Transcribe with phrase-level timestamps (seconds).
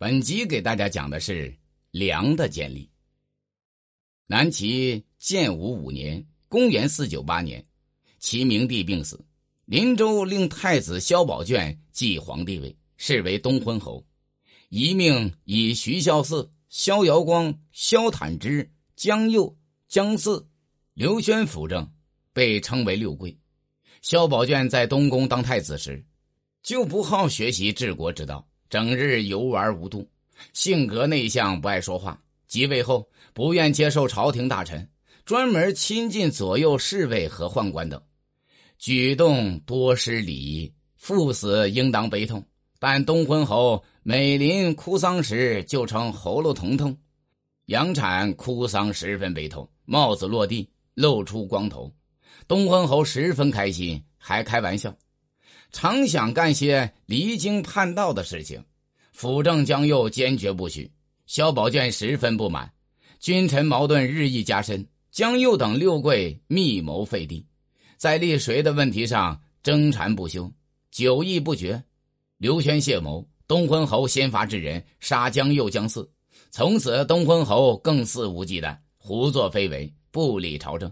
[0.00, 1.52] 本集给大家讲的是
[1.90, 2.88] 梁的建立。
[4.28, 7.66] 南齐建武五年（公元四九八年），
[8.20, 9.20] 齐明帝病死，
[9.64, 14.06] 林州令太子萧宝卷继皇帝位，是为东昏侯。
[14.68, 19.58] 一命以徐孝嗣、萧遥光、萧坦之、江右、
[19.88, 20.46] 姜嗣、
[20.94, 21.92] 刘宣辅政，
[22.32, 23.36] 被称为六贵。
[24.00, 26.06] 萧宝卷在东宫当太子时，
[26.62, 28.47] 就不好学习治国之道。
[28.68, 30.08] 整日游玩无度，
[30.52, 32.20] 性格内向，不爱说话。
[32.46, 34.88] 即位后，不愿接受朝廷大臣，
[35.24, 38.02] 专门亲近左右侍卫和宦官等，
[38.78, 40.72] 举动多失礼仪。
[40.96, 42.44] 父死应当悲痛，
[42.78, 46.92] 但东昏侯每临哭丧时，就称喉咙疼痛；
[47.66, 51.94] 杨产哭丧十分悲痛，帽子落地，露出光头。
[52.48, 54.94] 东昏侯十分开心，还开玩笑。
[55.70, 58.62] 常想干些离经叛道的事情，
[59.12, 60.90] 辅政江右坚决不许。
[61.26, 62.72] 萧宝卷十分不满，
[63.20, 64.86] 君臣矛盾日益加深。
[65.10, 67.44] 江右等六贵密谋废帝，
[67.96, 70.50] 在立谁的问题上争缠不休，
[70.90, 71.82] 久议不决。
[72.38, 76.08] 刘宣谢谋，东昏侯先发制人，杀江右、江四。
[76.50, 80.90] 从此，东昏侯更肆无忌惮，胡作非为，不理朝政，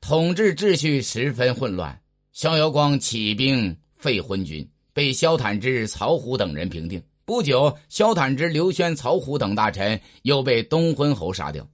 [0.00, 2.00] 统治秩序十分混乱。
[2.32, 3.76] 萧遥光起兵。
[4.04, 7.02] 废昏君被萧坦之、曹虎等人平定。
[7.24, 11.66] 不久，萧坦之、刘轩、曹虎等大臣又被东昏侯杀掉。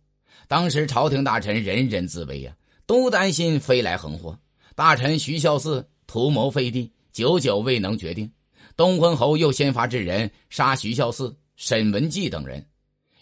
[0.46, 4.38] 当时朝廷大臣人人自危呀，都担心飞来横祸。
[4.76, 8.30] 大臣徐孝嗣图谋废帝，久久未能决定。
[8.76, 12.64] 东昏侯又先发制人，杀徐孝嗣、沈文季等人。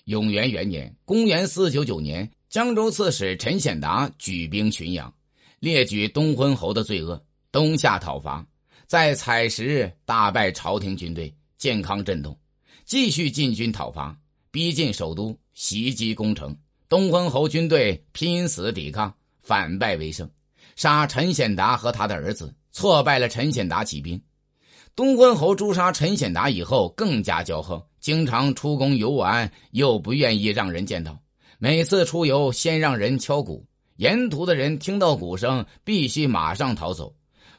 [0.04, 5.10] 永元元年（公元四九九年），江州刺史陈显达举兵巡阳，
[5.60, 7.18] 列举东昏侯的罪恶，
[7.50, 8.46] 东下讨伐。
[8.88, 12.34] 在采石大败朝廷军队，健康震动，
[12.86, 14.16] 继续进军讨伐，
[14.50, 16.56] 逼近首都，袭击攻城。
[16.88, 20.26] 东昏侯军队拼死抵抗，反败为胜，
[20.74, 24.18] 杀陈显达和他的儿子，挫败了陈显达起兵。
[24.96, 31.20] 东昏侯诛杀陈显达以后，更加骄横，经常出宫游玩，又不愿意让人见到。
[31.58, 33.66] 每次出游，先让人敲鼓，
[33.96, 37.14] 沿途的人听到鼓声，必须马上逃走。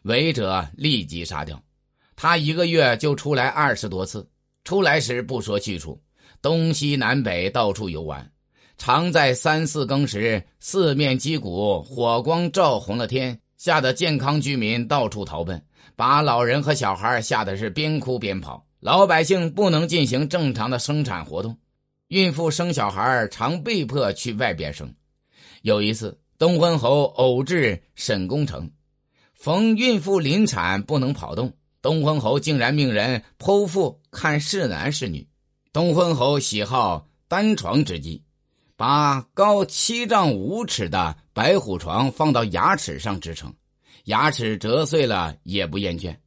[0.09, 1.61] 违者立即杀掉。
[2.15, 4.27] 他一个月就出来二十多次，
[4.63, 6.01] 出来时不说去处，
[6.41, 8.29] 东西南北到处游玩。
[8.77, 15.63] 常在三四更时，四面击鼓，火光照红了天，吓得健康居民到处逃奔，
[15.95, 18.65] 把老人和小孩吓得是边哭边跑。
[18.79, 21.55] 老百姓不能进行正常的生产活动，
[22.07, 24.91] 孕妇生小孩常被迫去外边生。
[25.61, 28.71] 有一次，东昏侯偶至沈公城。
[29.39, 35.25] 逢孕妇临产不能跑动，东昏侯竟然命人剖腹看是男是女。
[35.72, 38.22] 东昏侯喜好单床之计，
[38.75, 43.53] 把高七丈五尺的白虎床放到牙齿上支撑，
[44.03, 46.17] 牙齿折碎了也不厌倦。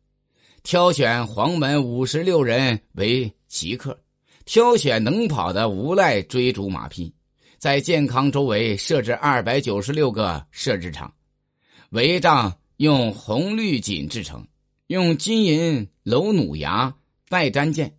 [0.63, 4.01] 挑选黄门五十六人为骑客，
[4.47, 7.15] 挑选能跑的无赖追逐马匹，
[7.59, 11.13] 在健康周围设置二百九十六个设置场，
[11.91, 12.57] 围帐。
[12.83, 14.45] 用红绿锦制成，
[14.89, 16.93] 用金银镂弩牙
[17.29, 17.97] 带粘剑。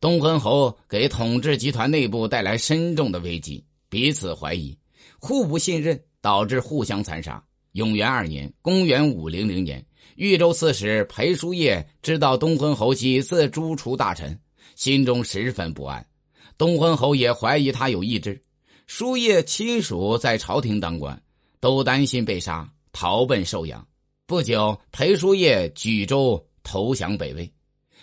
[0.00, 4.74] 东昏侯给统治集团内部带来深重的危机，彼此怀疑，
[5.18, 7.44] 互不信任，导致互相残杀。
[7.72, 9.84] 永元二年（公元五零零年），
[10.16, 14.40] 豫州刺史裴叔业知道东昏侯几次诛除大臣，
[14.74, 16.02] 心中十分不安。
[16.56, 18.40] 东昏侯也怀疑他有意志。
[18.86, 21.22] 叔业亲属在朝廷当官，
[21.60, 23.86] 都担心被杀，逃奔寿阳。
[24.26, 27.52] 不久，裴叔业举州投降北魏。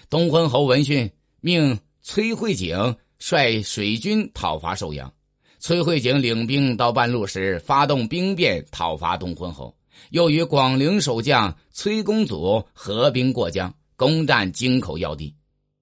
[0.08, 1.10] 东昏侯闻讯，
[1.40, 5.12] 命崔慧景率水军讨伐寿阳。
[5.58, 9.76] 崔慧景领兵到半路时，发动兵变讨伐东昏侯，
[10.12, 15.34] 又与广陵守将崔公祖合兵过江，攻占京口要地。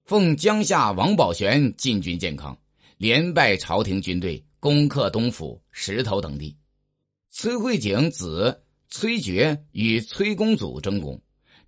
[0.06, 2.56] 奉江夏王宝玄进军建康，
[2.96, 6.56] 连败朝廷军队，攻克东府、石头等地。
[7.28, 8.58] 崔慧景子。
[8.90, 11.18] 崔珏与崔公祖争功，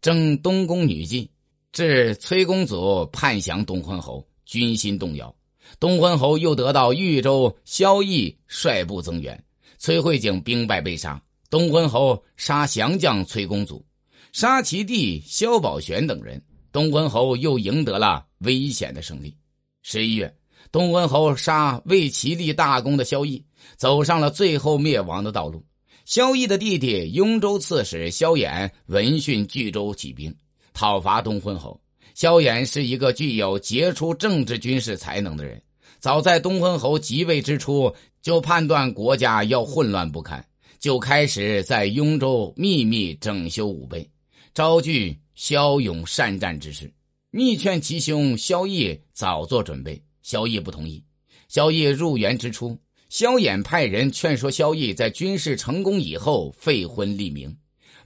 [0.01, 1.29] 争东宫女妓，
[1.71, 5.33] 致崔公祖叛降东昏侯，军心动摇。
[5.79, 9.41] 东昏侯又得到豫州萧绎率部增援，
[9.79, 11.23] 崔慧景兵败被杀。
[11.49, 13.85] 东昏侯杀降将崔公祖，
[14.33, 16.43] 杀其弟萧宝玄等人。
[16.73, 19.37] 东昏侯又赢得了危险的胜利。
[19.83, 20.35] 十一月，
[20.73, 23.41] 东昏侯杀为其立大功的萧绎，
[23.77, 25.65] 走上了最后灭亡的道路。
[26.13, 30.37] 萧绎的弟弟雍州刺史萧衍闻讯，聚州起兵
[30.75, 31.81] 讨伐东昏侯。
[32.13, 35.63] 萧衍是一个具有杰出政治军事才能的人。
[36.01, 40.45] 早在东昏侯即位之初，就判断国家要混乱不堪，
[40.79, 44.07] 就开始在雍州秘密整修武备，
[44.53, 46.93] 招聚骁勇善战之士，
[47.31, 49.99] 密劝其兄萧绎早做准备。
[50.21, 51.03] 萧绎不同意。
[51.49, 52.79] 萧绎入园之初，
[53.13, 57.55] 萧衍派人劝说萧绎在军事成功以后废婚立名，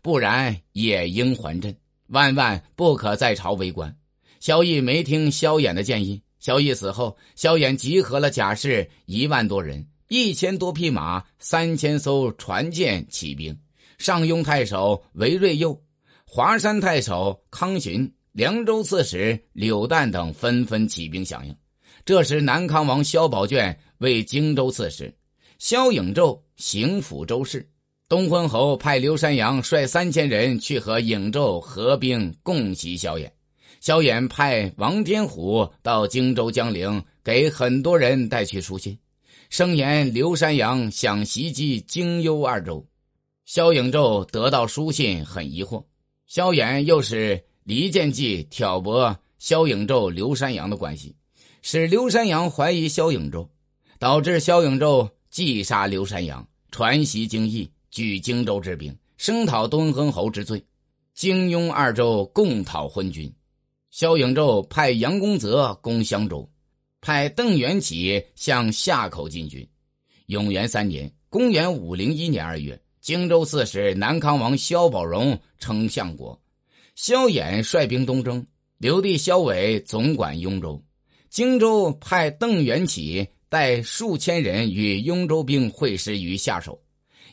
[0.02, 1.76] 不然也应还镇，
[2.08, 3.96] 万万不可在朝为官。
[4.40, 6.20] 萧绎没听萧衍的建议。
[6.40, 13.56] 萧绎死后，萧衍集合了甲士一万多人、一千多匹马、三千艘船舰起兵。
[13.98, 15.80] 上庸太守韦瑞佑、
[16.26, 21.56] 华山太守康循、凉州刺史柳旦等纷纷起兵响应。
[22.04, 25.14] 这时，南康王萧宝卷为荆州刺史，
[25.58, 27.68] 萧颖胄行抚州事。
[28.08, 33.28] 东昏侯派刘山阳率三千人去和颖胄合兵共袭萧衍。
[33.80, 38.96] 萧衍派王天虎到荆州江陵，给很多人带去书信，
[39.50, 42.86] 声言刘山阳想袭击荆幽二州。
[43.44, 45.84] 萧颖胄得到书信，很疑惑。
[46.26, 51.14] 萧衍又使离间计挑拨萧颖胄、刘山阳的关系，
[51.62, 53.46] 使刘山阳怀疑萧颖胄，
[53.98, 60.62] 导致萧颖胄计杀刘山阳，传檄京邑，举荆州之兵，声讨敦亨侯之罪。
[61.14, 63.32] 荆雍二州共讨昏君。
[63.90, 66.46] 萧颖胄派杨公泽攻襄州，
[67.00, 69.66] 派邓元起向夏口进军。
[70.26, 76.38] 永元三年（公元五零一年二月），荆州刺史南康王萧宝荣称相国，
[76.94, 78.46] 萧衍率兵东征，
[78.76, 80.82] 留弟萧伟总管雍州。
[81.30, 86.80] 荆州派邓元起带数千人与雍州兵会师于夏首，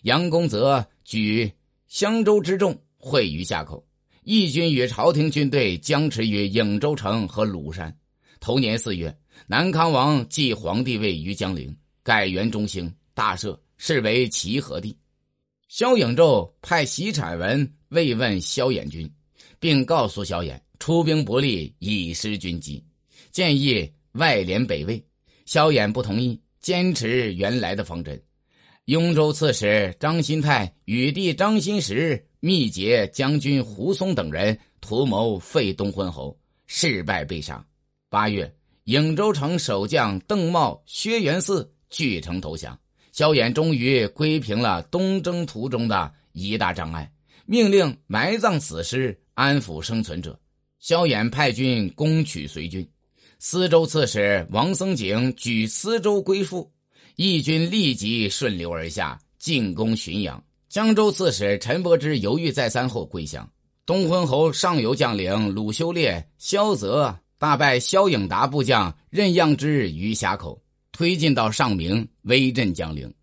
[0.03, 1.51] 杨公泽举
[1.87, 3.85] 襄州之众会于夏口。
[4.23, 7.93] 义军与朝廷军队僵持于颍州城和鲁山。
[8.39, 9.13] 头年四月，
[9.47, 14.95] 南康王继皇帝位于江陵，改元中兴，大赦，是为齐和帝。
[15.67, 19.11] 萧颖胄派席产文慰问萧衍军，
[19.59, 22.83] 并告诉萧衍出兵不利，已失军机，
[23.31, 25.03] 建议外联北魏。
[25.45, 28.21] 萧衍不同意，坚持原来的方针。
[28.85, 32.25] 雍州刺史张新泰与弟张新实。
[32.45, 36.37] 密结将军胡松等人图谋废东昏侯，
[36.67, 37.65] 事败被杀。
[38.09, 38.53] 八月，
[38.83, 42.77] 颍州城守将邓茂、薛元嗣据城投降。
[43.13, 47.09] 萧衍终于归平了东征途中的一大障碍，
[47.45, 50.37] 命令埋葬死尸，安抚生存者。
[50.79, 52.85] 萧衍派军攻取随军，
[53.45, 56.71] 司州刺史王僧景举司州归附，
[57.17, 60.41] 义军立即顺流而下，进攻浔阳。
[60.69, 63.51] 江州刺史陈伯之犹豫再三后归降。
[63.85, 70.57] 东昏侯上游将领鲁修烈、萧泽大败萧颖达部将任样之于峡口，
[70.93, 73.13] 推进到上明，威震江陵。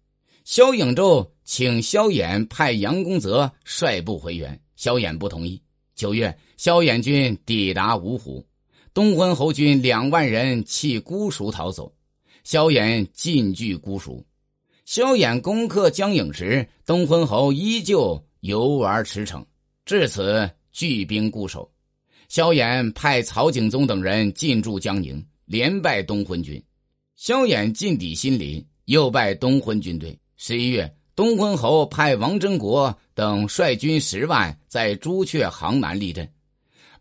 [0.44, 5.58] 萧颖胄请萧衍派杨公泽率部回援，萧衍不同意。
[5.94, 8.44] 九月，萧衍军抵达芜湖，
[8.92, 11.92] 东昏侯军两万人弃姑熟逃走，
[12.42, 14.24] 萧衍进据姑熟。
[14.84, 19.44] 萧衍攻克江颖时，东昏侯依旧游玩驰骋，
[19.84, 21.70] 至此聚兵固守。
[22.28, 26.60] 萧衍派曹景宗等人进驻江宁，连败东昏军。
[27.14, 30.18] 萧衍进抵新林，又败东昏军队。
[30.36, 36.28] 十一月，东昏侯派王真国等率军十万在朱雀杭南立阵，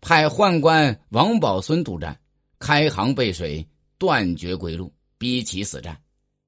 [0.01, 2.19] 派宦官王宝孙督战，
[2.59, 5.99] 开航背水，断绝归路，逼其死战。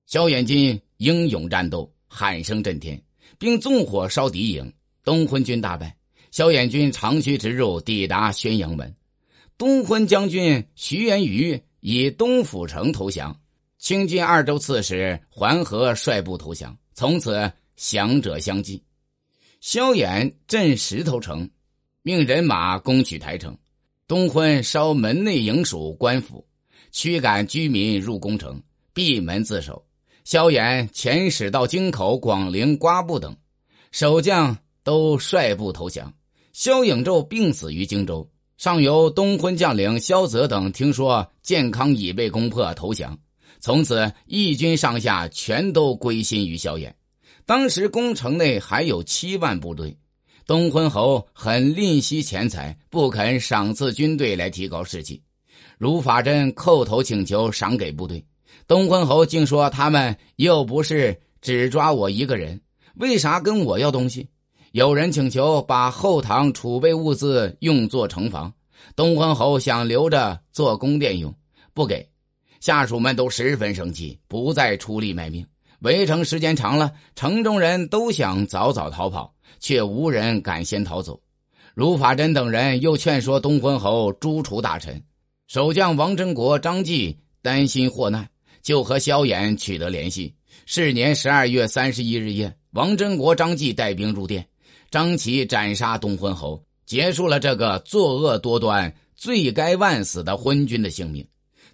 [0.05, 0.81] 萧衍军。
[1.01, 3.01] 英勇战斗，喊声震天，
[3.39, 4.72] 并纵火烧敌营。
[5.03, 5.98] 东昏军大败，
[6.29, 8.96] 萧衍军长驱直入，抵达宣阳门。
[9.58, 13.36] 东昏将军徐元瑜以东府城投降，
[13.79, 16.77] 清军二州刺史桓和率部投降。
[16.93, 18.84] 从此降者相继。
[19.60, 21.50] 萧衍镇石头城，
[22.03, 23.55] 命人马攻取台城。
[24.08, 26.46] 东昏烧门内营署官府，
[26.91, 28.62] 驱赶居民入宫城，
[28.93, 29.86] 闭门自守。
[30.24, 33.36] 萧衍遣使到京口、广陵、瓜埠等，
[33.91, 36.12] 守将都率部投降。
[36.53, 38.27] 萧颖胄病死于荆州。
[38.58, 43.17] 上游东昏将领萧泽等听说建康已被攻破，投降。
[43.60, 46.91] 从此义军上下全都归心于萧衍。
[47.46, 49.98] 当时宫城内还有七万部队，
[50.45, 55.21] 东昏侯很吝惜钱财，不肯赏赐军队来提高士气。
[55.77, 58.24] 如法真叩头请求赏给部队。
[58.67, 62.60] 东昏侯竟说：“他们又不是只抓我一个人，
[62.95, 64.27] 为啥跟我要东西？”
[64.71, 68.53] 有人请求把后堂储备物资用作城防，
[68.95, 71.33] 东昏侯想留着做宫殿用，
[71.74, 72.07] 不给，
[72.60, 75.45] 下属们都十分生气，不再出力卖命。
[75.79, 81.20] 围城时间长了，城中人都想早早逃跑，却无人敢先逃走。
[81.74, 85.01] 卢法真等人又劝说东昏侯诛除大臣。
[85.48, 88.29] 守将王真国、张继担心祸难，
[88.62, 90.34] 就和萧衍取得联系。
[90.65, 94.48] 是年十二月三十一日夜，王真国、张继带兵入殿，
[94.89, 101.25] 张齐斩杀东昏侯，结束了这个作恶多端、罪该万死的昏君的性命。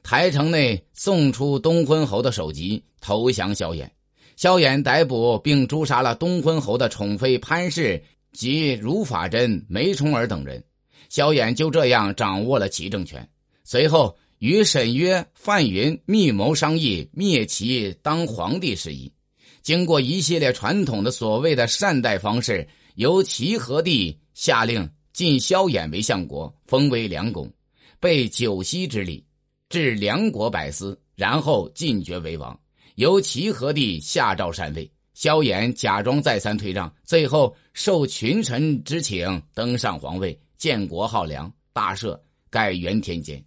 [0.02, 3.88] 台城内送出东昏侯的首级，投降萧衍。
[4.38, 8.02] 萧衍逮捕并诛杀了东昏侯的宠妃潘氏
[8.32, 10.64] 及如法真、梅冲儿等人。
[11.10, 13.30] 萧衍就这样掌握了齐政权。
[13.66, 14.18] 随后。
[14.40, 19.12] 与沈约、范云密谋商议灭齐当皇帝事宜，
[19.64, 27.52] 经过一系列传统的所谓的善待方式，由齐和帝下令晋萧衍为相国，封为梁公，
[28.00, 29.26] 备九锡之礼，
[29.70, 32.56] 至梁国百司，然后晋爵为王。
[32.98, 43.44] 由齐和帝下诏禅位，萧衍假装再三退让，最后受群臣之请登上皇位，建国号梁，大赦，改元天监。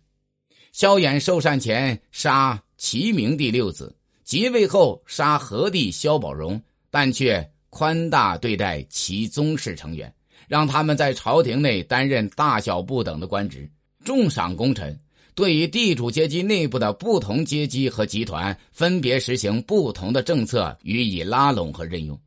[0.71, 3.93] 萧衍受禅前杀齐明帝六子，
[4.23, 10.15] 即位后杀和帝萧宝荣，但却宽大对待其宗室成员，
[10.47, 13.69] 让他们在朝廷内担任大小不等的官职，
[14.05, 14.97] 重赏功臣。
[15.41, 22.21] 对于地主阶级内部的不同阶级和集团，分别实行不同的政策予以拉拢和任用。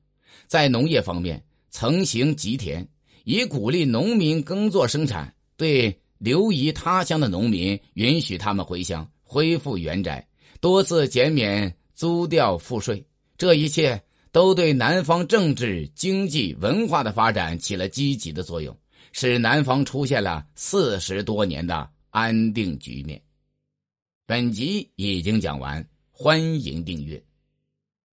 [0.47, 1.39] 在农业方面，
[1.69, 2.83] 曾行吉田，
[3.23, 5.95] 以鼓励农民耕作生产，对。
[6.17, 10.27] 流移他乡的农民，允许他们回乡，恢复原宅，
[10.59, 13.05] 多次减免租调赋税。
[13.37, 14.01] 这一切
[14.31, 18.75] 都对南方政治、经济、文化的发展起了积极的作用，
[19.11, 23.19] 使南方出现了四十多年的安定局面。
[24.27, 27.19] 本集已经讲完，欢迎订阅。